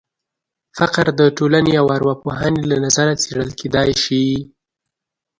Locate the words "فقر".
0.77-1.05